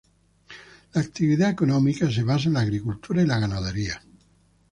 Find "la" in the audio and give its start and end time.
0.93-1.01, 2.55-2.61, 3.27-3.37